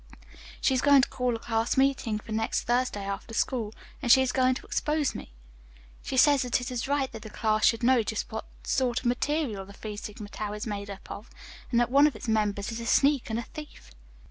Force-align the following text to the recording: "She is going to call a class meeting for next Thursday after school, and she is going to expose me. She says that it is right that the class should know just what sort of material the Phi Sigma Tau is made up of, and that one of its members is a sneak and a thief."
"She 0.59 0.73
is 0.73 0.81
going 0.81 1.03
to 1.03 1.07
call 1.09 1.35
a 1.35 1.39
class 1.39 1.77
meeting 1.77 2.17
for 2.17 2.31
next 2.31 2.63
Thursday 2.63 3.03
after 3.05 3.35
school, 3.35 3.71
and 4.01 4.11
she 4.11 4.23
is 4.23 4.31
going 4.31 4.55
to 4.55 4.65
expose 4.65 5.13
me. 5.13 5.31
She 6.01 6.17
says 6.17 6.41
that 6.41 6.59
it 6.59 6.71
is 6.71 6.87
right 6.87 7.11
that 7.11 7.21
the 7.21 7.29
class 7.29 7.67
should 7.67 7.83
know 7.83 8.01
just 8.01 8.31
what 8.31 8.45
sort 8.63 9.01
of 9.01 9.05
material 9.05 9.63
the 9.63 9.73
Phi 9.73 9.93
Sigma 9.93 10.29
Tau 10.29 10.53
is 10.53 10.65
made 10.65 10.89
up 10.89 11.11
of, 11.11 11.29
and 11.69 11.79
that 11.79 11.91
one 11.91 12.07
of 12.07 12.15
its 12.15 12.27
members 12.27 12.71
is 12.71 12.79
a 12.79 12.87
sneak 12.87 13.29
and 13.29 13.37
a 13.37 13.43
thief." 13.43 13.91